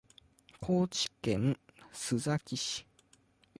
[0.59, 1.59] 高知県
[1.93, 2.87] 須崎市